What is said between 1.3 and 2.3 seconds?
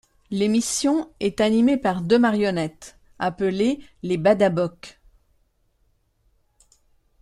animée par deux